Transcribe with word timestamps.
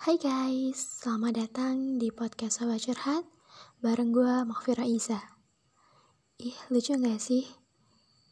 Hai 0.00 0.16
guys, 0.16 1.04
selamat 1.04 1.44
datang 1.44 2.00
di 2.00 2.08
podcast 2.08 2.64
Sobat 2.64 2.80
Curhat 2.80 3.20
bareng 3.84 4.16
gue 4.16 4.48
Makfira 4.48 4.88
Iza. 4.88 5.20
Ih, 6.40 6.56
lucu 6.72 6.96
gak 6.96 7.20
sih? 7.20 7.44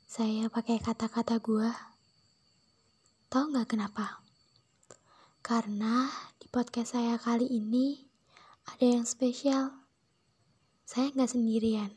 Saya 0.08 0.48
pakai 0.48 0.80
kata-kata 0.80 1.36
gue. 1.44 1.68
Tahu 3.28 3.52
gak 3.52 3.68
kenapa? 3.68 4.24
Karena 5.44 6.08
di 6.40 6.48
podcast 6.48 6.96
saya 6.96 7.20
kali 7.20 7.44
ini 7.44 8.00
ada 8.64 8.88
yang 8.88 9.04
spesial. 9.04 9.84
Saya 10.88 11.12
gak 11.12 11.36
sendirian. 11.36 11.92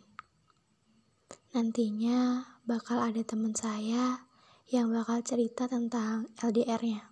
Nantinya 1.56 2.44
bakal 2.68 3.00
ada 3.00 3.24
teman 3.24 3.56
saya 3.56 4.28
yang 4.68 4.92
bakal 4.92 5.24
cerita 5.24 5.72
tentang 5.72 6.28
LDR-nya 6.44 7.11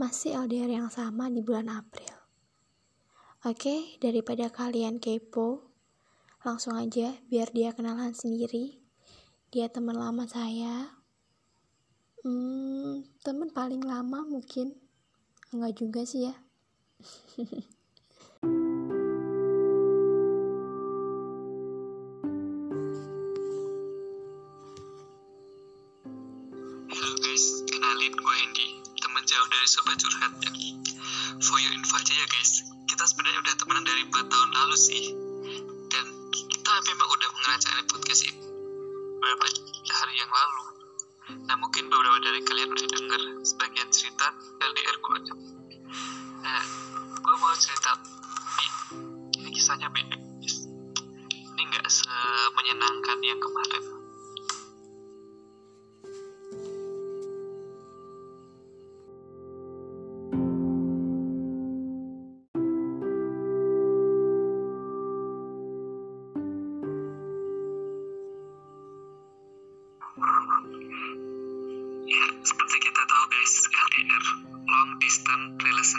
masih 0.00 0.36
LDR 0.38 0.80
yang 0.80 0.88
sama 0.88 1.28
di 1.28 1.44
bulan 1.44 1.68
April. 1.68 2.22
Oke, 3.42 3.98
daripada 3.98 4.48
kalian 4.48 5.02
kepo, 5.02 5.66
langsung 6.46 6.78
aja 6.78 7.18
biar 7.26 7.50
dia 7.50 7.74
kenalan 7.74 8.14
sendiri. 8.14 8.78
Dia 9.50 9.68
teman 9.68 9.98
lama 9.98 10.24
saya. 10.24 11.02
Hmm, 12.22 13.02
teman 13.26 13.50
paling 13.50 13.82
lama 13.82 14.22
mungkin. 14.24 14.78
Enggak 15.50 15.74
juga 15.82 16.06
sih 16.06 16.30
ya. 16.30 16.34
udah 33.42 33.54
temenan 33.58 33.82
dari 33.82 34.02
4 34.06 34.14
tahun 34.30 34.50
lalu 34.54 34.76
sih. 34.78 35.04
Dan 35.90 36.06
kita 36.30 36.72
memang 36.86 37.08
udah 37.10 37.28
ngerancang 37.34 37.74
podcast 37.90 38.22
ini 38.30 38.38
beberapa 39.18 39.44
hari 39.90 40.14
yang 40.18 40.30
lalu. 40.30 40.62
Nah 41.46 41.56
mungkin 41.58 41.90
beberapa 41.90 42.18
dari 42.22 42.40
kalian 42.42 42.70
udah 42.70 42.88
denger 42.90 43.22
sebagian 43.42 43.88
cerita 43.90 44.30
LDR 44.62 44.96
gue. 44.98 45.18
Nah, 46.42 46.62
gue 47.22 47.34
mau 47.38 47.54
cerita 47.54 47.94
ini, 49.38 49.46
kisahnya 49.54 49.86
beda. 49.90 50.18
Ini 51.54 51.62
nggak 51.62 51.86
semenyenangkan 51.86 53.18
yang 53.22 53.38
kemarin. 53.38 54.01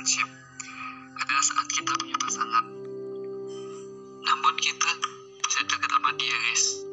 Relationship, 0.04 0.28
adalah 1.16 1.44
saat 1.48 1.68
kita 1.72 1.96
punya 1.96 2.20
pasangan. 2.20 2.66
Namun 4.20 4.54
kita 4.60 4.92
bisa 5.48 5.64
dekat 5.64 5.88
sama 5.88 6.12
dia 6.20 6.36
guys. 6.44 6.84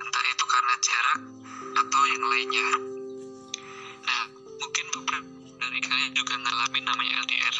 Entah 0.00 0.24
itu 0.24 0.44
karena 0.48 0.74
jarak 0.80 1.20
atau 1.76 2.02
yang 2.08 2.24
lainnya. 2.32 2.68
Nah, 4.08 4.22
mungkin 4.56 4.84
beberapa 4.88 5.28
dari 5.60 5.80
kalian 5.84 6.12
juga 6.16 6.34
ngalamin 6.40 6.84
namanya 6.88 7.12
LDR. 7.28 7.56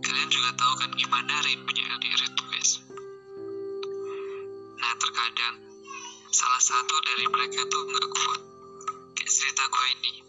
Kalian 0.00 0.28
juga 0.32 0.50
tahu 0.56 0.72
kan 0.80 0.90
gimana 0.96 1.34
rindunya 1.44 1.84
LDR 1.92 2.22
itu 2.24 2.42
guys. 2.56 2.70
Nah, 4.80 4.92
terkadang 4.96 5.56
salah 6.32 6.62
satu 6.64 6.96
dari 7.04 7.28
mereka 7.28 7.68
tuh 7.68 7.84
nggak 7.84 8.08
kuat 8.08 8.40
kayak 9.12 9.28
cerita 9.28 9.68
gue 9.68 9.86
ini 10.00 10.25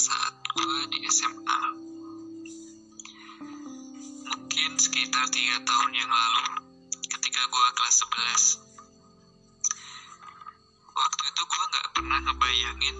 saat 0.00 0.32
gue 0.56 0.96
di 0.96 1.04
SMA 1.12 1.60
mungkin 4.32 4.70
sekitar 4.80 5.28
tiga 5.28 5.60
tahun 5.60 5.92
yang 5.92 6.08
lalu 6.08 6.44
ketika 7.04 7.42
gue 7.44 7.66
kelas 7.76 7.96
11 8.08 8.64
waktu 10.96 11.22
itu 11.28 11.42
gue 11.44 11.64
nggak 11.68 11.88
pernah 11.92 12.18
ngebayangin 12.24 12.96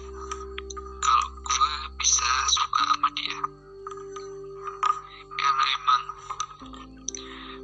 kalau 1.01 1.27
gue 1.41 1.73
bisa 1.97 2.29
suka 2.53 2.81
sama 2.93 3.09
dia. 3.17 3.39
Karena 5.41 5.63
emang 5.73 6.03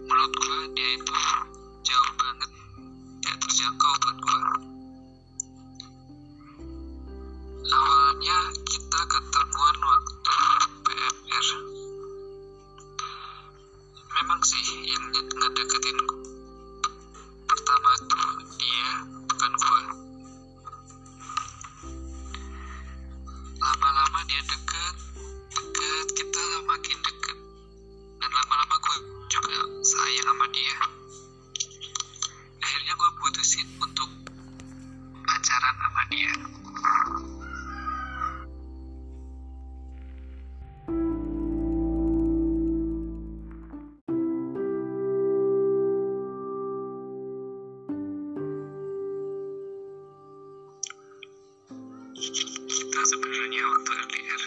menurut 0.02 0.34
gue 0.34 0.60
dia 0.74 0.90
itu 0.98 1.14
kita 52.28 53.00
sebenarnya 53.08 53.64
waktu 53.64 53.92
LDR 54.04 54.44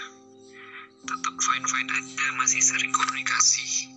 tetap 1.01 1.35
fine 1.41 1.65
fine 1.65 1.91
aja 1.97 2.27
masih 2.37 2.61
sering 2.61 2.93
komunikasi. 2.93 3.89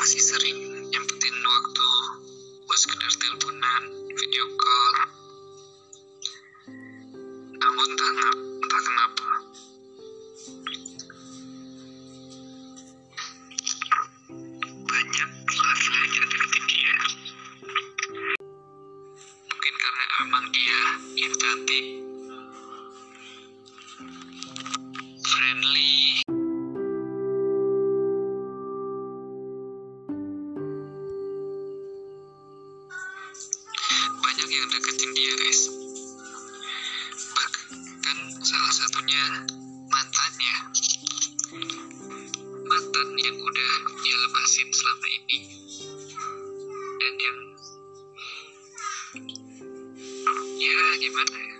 Masih 0.00 0.22
sering 0.24 0.58
nyempetin 0.88 1.36
waktu 1.44 1.90
buat 2.64 2.78
sekedar 2.80 3.12
teleponan 3.20 3.82
video 4.16 4.44
call. 4.56 4.94
Namun 7.60 7.86
entah, 7.92 8.10
entah 8.64 8.80
kenapa 8.80 9.29
deketin 34.70 35.10
dia 35.18 35.32
guys. 35.34 35.62
Bahkan 37.34 38.18
salah 38.38 38.70
satunya 38.70 39.22
mantannya. 39.90 40.56
Mantan 42.70 43.08
yang 43.18 43.36
udah 43.42 43.72
dia 43.98 44.16
lepasin 44.22 44.70
selama 44.70 45.06
ini. 45.10 45.38
Dan 47.02 47.14
yang 47.18 47.38
ya 50.54 50.78
gimana 51.02 51.34
ya? 51.34 51.56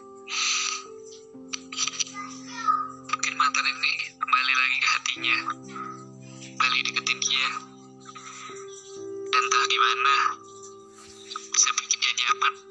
Mungkin 3.11 3.35
mantan 3.35 3.67
ini 3.67 3.93
kembali 4.23 4.53
lagi 4.55 4.77
ke 4.79 4.89
hatinya. 4.95 5.37
Balik 6.63 6.81
deketin 6.87 7.19
dia. 7.19 7.49
Dan 9.31 9.43
entah 9.43 9.65
gimana 9.67 10.15
bisa 11.51 11.71
bikin 11.75 11.99
dia 11.99 12.13
nyaman 12.23 12.70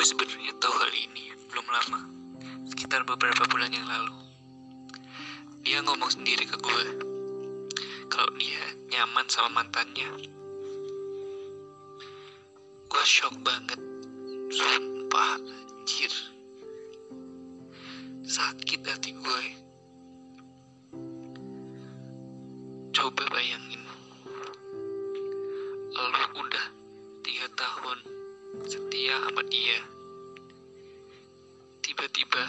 Gue 0.00 0.08
sebenarnya 0.16 0.56
tahu 0.56 0.72
hal 0.80 0.92
ini 0.96 1.28
belum 1.52 1.66
lama, 1.68 2.00
sekitar 2.72 3.04
beberapa 3.04 3.44
bulan 3.52 3.68
yang 3.68 3.84
lalu. 3.84 4.16
Dia 5.60 5.84
ngomong 5.84 6.08
sendiri 6.08 6.48
ke 6.48 6.56
gue, 6.56 6.86
kalau 8.08 8.32
dia 8.40 8.64
nyaman 8.88 9.28
sama 9.28 9.60
mantannya. 9.60 10.08
Gue 12.88 13.04
shock 13.04 13.44
banget, 13.44 13.76
sumpah, 14.48 15.36
anjir. 15.36 16.12
Sakit 18.24 18.80
hati 18.80 19.12
gue. 19.12 19.44
Coba 22.96 23.28
bayangin, 23.28 23.84
lu 25.92 26.24
udah 26.40 26.66
tiga 27.20 27.52
tahun 27.52 28.19
setia 28.68 29.16
sama 29.24 29.42
dia. 29.48 29.78
Tiba-tiba 31.80 32.44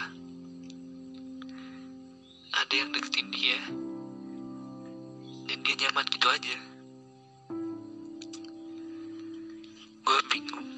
ada 2.52 2.74
yang 2.74 2.92
deketin 2.92 3.28
dia. 3.32 3.60
Dan 5.48 5.58
dia 5.64 5.74
nyaman 5.86 6.06
gitu 6.12 6.28
aja. 6.28 6.56
Gue 10.02 10.18
bingung. 10.28 10.70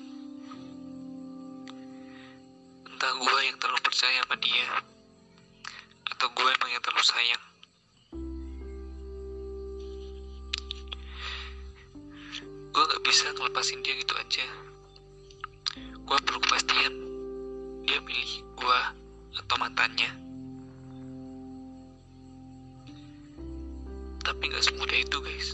Entah 2.87 3.13
gue 3.19 3.39
yang 3.43 3.57
terlalu 3.59 3.81
percaya 3.83 4.23
sama 4.23 4.37
dia 4.39 4.69
atau 6.15 6.29
gue 6.31 6.49
emang 6.49 6.71
yang 6.71 6.83
terlalu 6.85 7.07
sayang. 7.07 7.45
Gue 12.75 12.85
gak 12.91 13.05
bisa 13.07 13.31
ngelepasin 13.35 13.87
dia 13.87 13.95
gitu 13.95 14.15
aja 14.19 14.74
gue 16.05 16.19
perlu 16.25 16.41
kepastian. 16.45 16.95
Dia 17.85 18.01
milih 18.01 18.33
gue 18.57 18.79
atau 19.41 19.57
mantannya 19.61 20.25
tapi 24.25 24.49
gak 24.49 24.65
semudah 24.65 24.99
itu 24.99 25.17
guys. 25.21 25.49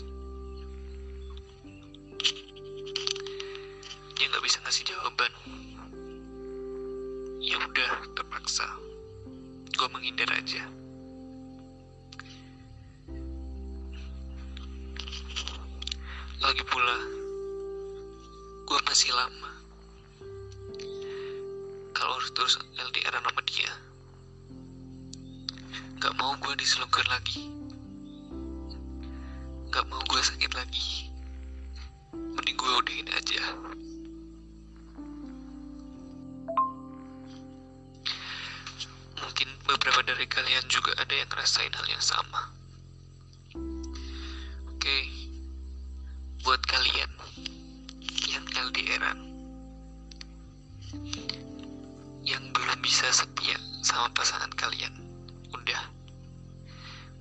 Dia 4.14 4.26
gak 4.30 4.44
bisa 4.46 4.62
ngasih 4.62 4.86
jawaban. 4.86 5.32
Ya 7.42 7.58
udah 7.58 7.92
terpaksa. 8.14 8.70
Gue 9.74 9.88
menghindar 9.90 10.30
aja. 10.30 10.62
Lagi 16.40 16.64
pula 16.64 16.96
gue 18.70 18.78
masih 18.86 19.10
lama 19.18 19.59
kalau 22.00 22.16
harus 22.16 22.32
terus 22.32 22.56
LDR 22.80 23.12
sama 23.20 23.44
dia 23.44 23.68
gak 26.00 26.16
mau 26.16 26.32
gue 26.40 26.56
diselingkuhin 26.56 27.08
lagi. 27.12 27.44
Gak 29.68 29.84
mau 29.92 30.00
gue 30.08 30.16
sakit 30.16 30.48
lagi. 30.56 31.12
Mending 32.16 32.56
gue 32.56 32.72
udahin 32.80 33.08
aja. 33.12 33.44
Mungkin 39.20 39.48
beberapa 39.68 40.00
dari 40.00 40.24
kalian 40.24 40.64
juga 40.72 40.96
ada 40.96 41.12
yang 41.12 41.28
ngerasain 41.28 41.76
hal 41.76 41.84
yang 41.84 42.00
sama. 42.00 42.48
Oke 44.72 44.96
buat 46.40 46.64
kalian 46.64 47.12
yang 48.32 48.44
LDRan 48.56 49.20
yang 52.30 52.46
belum 52.54 52.78
bisa 52.78 53.10
setia 53.10 53.58
sama 53.82 54.06
pasangan 54.14 54.54
kalian. 54.54 54.94
Udah. 55.50 55.82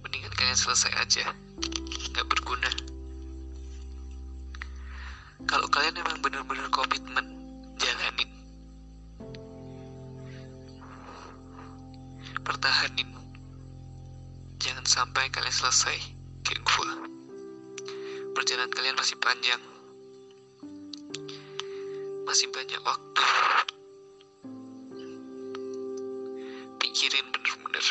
Mendingan 0.05 0.29
kalian 0.37 0.53
selesai 0.53 0.93
aja. 1.01 1.33
Nggak 2.13 2.29
berguna. 2.29 2.69
Kalau 5.49 5.65
kalian 5.73 5.97
emang 5.97 6.21
bener-bener 6.21 6.69
komitmen 6.69 7.25
jalanin. 7.81 8.29
Pertahanin. 12.45 13.09
Jangan 14.61 14.85
sampai 14.85 15.25
kalian 15.33 15.55
selesai 15.57 15.97
kayak 16.45 16.61
gua. 16.69 17.01
Perjalanan 18.37 18.69
kalian 18.77 18.93
masih 18.93 19.17
panjang. 19.17 19.61
Masih 22.29 22.45
banyak 22.53 22.77
waktu 22.85 23.25
pikirin 26.79 27.27
bener-bener. 27.35 27.85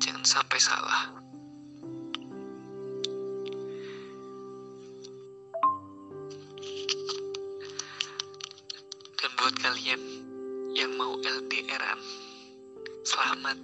Jangan 0.00 0.24
sampai 0.24 0.58
salah. 0.58 1.12
Dan 9.16 9.30
buat 9.36 9.54
kalian 9.60 10.02
yang 10.72 10.92
mau 10.96 11.20
LDRan 11.20 12.00
selamat. 13.04 13.58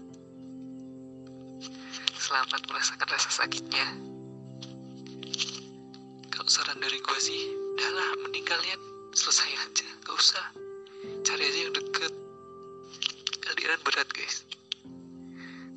Selamat 2.16 2.60
merasakan 2.70 3.08
rasa 3.10 3.30
sakitnya. 3.32 3.86
Kalau 6.32 6.48
saran 6.48 6.80
dari 6.80 6.96
gue 6.96 7.18
sih 7.20 7.52
udahlah 7.76 8.08
mending 8.24 8.46
kalian 8.46 8.80
selesai 9.12 9.50
aja. 9.52 9.88
Gak 10.04 10.16
usah. 10.16 10.46
Cari 11.26 11.42
aja 11.44 11.58
yang 11.68 11.74
deket 11.74 12.12
LDRan 13.42 13.82
berat 13.82 14.08
guys. 14.14 14.46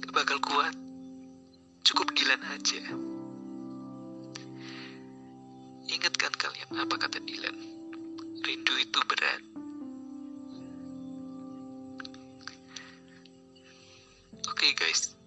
Gak 0.06 0.14
bakal 0.14 0.38
kuat. 0.42 0.76
Cukup 1.86 2.14
Dilan 2.14 2.42
aja. 2.54 2.82
Ingat 5.86 6.14
kan 6.18 6.34
kalian 6.38 6.70
apa 6.78 6.96
kata 6.98 7.22
Dilan 7.22 7.58
rindu 8.46 8.74
itu 8.78 9.00
berat. 9.10 9.42
Oke 14.46 14.72
guys, 14.78 15.18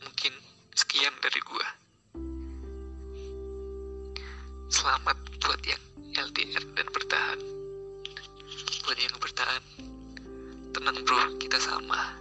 mungkin 0.00 0.32
sekian 0.72 1.12
dari 1.20 1.40
gua. 1.44 1.68
Selamat 4.72 5.27
tenang 10.88 11.04
bro, 11.04 11.20
kita 11.36 11.60
sama. 11.60 12.16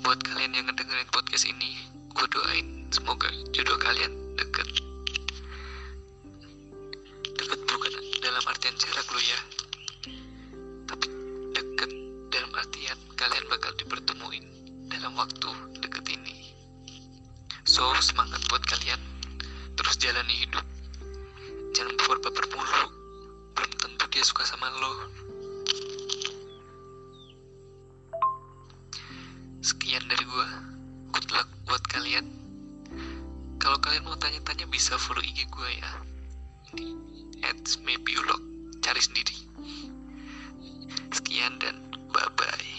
Buat 0.00 0.24
kalian 0.24 0.56
yang 0.56 0.64
ngedengerin 0.64 1.04
podcast 1.12 1.44
ini, 1.44 1.84
gue 2.16 2.26
doain 2.32 2.88
semoga 2.88 3.28
jodoh 3.52 3.76
kalian 3.76 4.08
deket. 4.40 4.64
Deket 7.36 7.60
bukan 7.68 7.92
dalam 8.24 8.40
artian 8.40 8.72
jarak 8.80 9.04
lo 9.04 9.20
ya, 9.20 9.40
tapi 10.88 11.12
deket 11.60 11.92
dalam 12.32 12.52
artian 12.56 12.96
kalian 13.12 13.44
bakal 13.52 13.76
dipertemuin 13.76 14.48
dalam 14.88 15.12
waktu 15.12 15.52
deket 15.84 16.08
ini. 16.08 16.56
So, 17.68 17.92
semangat 18.00 18.40
buat 18.48 18.64
kalian. 18.64 19.00
Terus 19.76 20.00
jalani 20.00 20.40
hidup. 20.40 20.64
Jangan 21.76 22.00
baper-baper 22.00 22.48
mulu. 22.48 22.84
Belum 23.52 23.72
tentu 23.76 24.04
dia 24.08 24.24
suka 24.24 24.48
sama 24.48 24.72
lo. 24.80 25.21
IG 35.42 35.50
gua 35.50 35.70
ya. 35.74 35.92
Ini 36.70 36.94
at 37.42 37.58
maybe 37.82 38.14
Cari 38.78 39.02
sendiri. 39.02 39.34
Sekian 41.10 41.58
dan 41.58 41.82
bye-bye. 42.14 42.70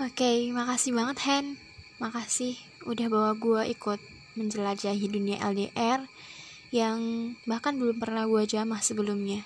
Oke, 0.00 0.48
makasih 0.56 0.96
banget 0.96 1.20
Hen. 1.28 1.46
Makasih 2.00 2.56
udah 2.88 3.06
bawa 3.12 3.36
gue 3.36 3.76
ikut 3.76 4.00
menjelajahi 4.40 5.04
dunia 5.04 5.36
LDR 5.44 6.00
yang 6.72 7.32
bahkan 7.44 7.76
belum 7.76 8.00
pernah 8.00 8.24
gue 8.24 8.48
jamah 8.48 8.80
sebelumnya. 8.80 9.44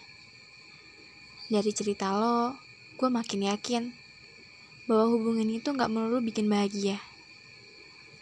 Dari 1.50 1.70
cerita 1.74 2.14
lo, 2.14 2.54
gue 2.94 3.10
makin 3.10 3.50
yakin 3.50 4.03
bahwa 4.84 5.14
hubungan 5.14 5.48
itu 5.48 5.72
gak 5.72 5.90
melulu 5.92 6.20
bikin 6.20 6.48
bahagia. 6.48 7.00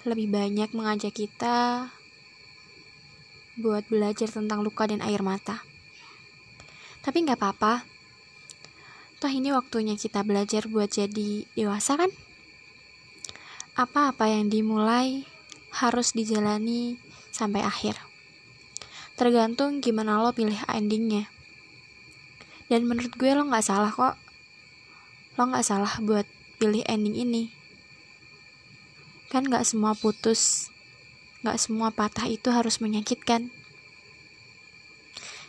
Lebih 0.07 0.31
banyak 0.31 0.71
mengajak 0.75 1.15
kita 1.15 1.91
buat 3.59 3.87
belajar 3.87 4.27
tentang 4.31 4.65
luka 4.67 4.87
dan 4.91 5.03
air 5.05 5.23
mata. 5.23 5.63
Tapi 7.03 7.27
gak 7.27 7.39
apa-apa, 7.39 7.93
Toh 9.23 9.31
ini 9.31 9.55
waktunya 9.55 9.95
kita 9.95 10.27
belajar 10.27 10.67
buat 10.67 10.91
jadi 10.91 11.47
dewasa 11.55 11.95
kan? 11.95 12.11
Apa-apa 13.79 14.27
yang 14.27 14.51
dimulai 14.51 15.23
harus 15.71 16.11
dijalani 16.11 16.99
sampai 17.31 17.63
akhir. 17.63 18.03
Tergantung 19.15 19.79
gimana 19.79 20.19
lo 20.19 20.35
pilih 20.35 20.59
endingnya. 20.67 21.31
Dan 22.67 22.83
menurut 22.91 23.15
gue 23.15 23.31
lo 23.31 23.47
gak 23.47 23.63
salah 23.63 23.95
kok. 23.95 24.19
Lo 25.39 25.47
gak 25.55 25.71
salah 25.71 26.03
buat 26.03 26.27
pilih 26.63 26.87
ending 26.87 27.19
ini. 27.19 27.51
Kan 29.35 29.51
gak 29.51 29.67
semua 29.67 29.99
putus, 29.99 30.71
gak 31.43 31.59
semua 31.59 31.91
patah 31.91 32.31
itu 32.31 32.55
harus 32.55 32.79
menyakitkan. 32.79 33.51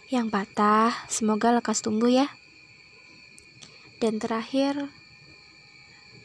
Yang 0.10 0.34
patah, 0.34 1.05
semoga 1.13 1.53
lekas 1.53 1.86
tumbuh 1.86 2.10
ya. 2.10 2.34
Dan 4.01 4.17
terakhir, 4.17 4.89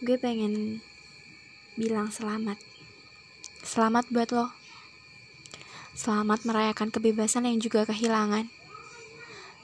gue 0.00 0.16
pengen 0.16 0.80
bilang 1.76 2.08
selamat. 2.08 2.56
Selamat 3.60 4.08
buat 4.08 4.32
lo. 4.32 4.56
Selamat 5.92 6.48
merayakan 6.48 6.88
kebebasan 6.88 7.44
yang 7.44 7.60
juga 7.60 7.84
kehilangan. 7.84 8.48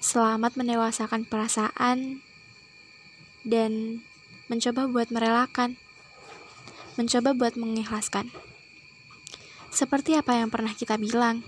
Selamat 0.04 0.52
mendewasakan 0.61 1.25
perasaan 1.25 2.21
dan 3.40 4.04
mencoba 4.48 4.88
buat 4.88 5.08
merelakan. 5.12 5.76
Mencoba 6.96 7.36
buat 7.36 7.54
mengikhlaskan. 7.60 8.30
Seperti 9.74 10.14
apa 10.16 10.38
yang 10.38 10.48
pernah 10.48 10.72
kita 10.72 10.96
bilang. 10.96 11.44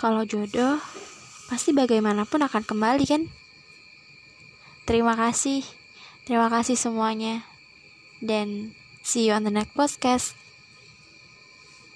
Kalau 0.00 0.24
jodoh, 0.24 0.80
pasti 1.52 1.76
bagaimanapun 1.76 2.40
akan 2.46 2.62
kembali 2.64 3.04
kan? 3.04 3.28
Terima 4.88 5.12
kasih. 5.12 5.60
Terima 6.24 6.48
kasih 6.48 6.80
semuanya. 6.80 7.44
Dan 8.24 8.72
see 9.04 9.28
you 9.28 9.36
on 9.36 9.44
the 9.44 9.52
next 9.52 9.76
podcast. 9.76 10.39